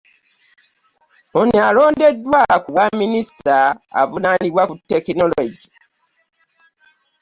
Ono 1.39 1.57
alondeddwa 1.69 2.41
ku 2.63 2.69
bwa 2.73 2.85
minisita 2.99 3.57
avunaanyizibwa 4.01 4.63
ku 4.69 4.75
tekinopogiya 4.89 5.69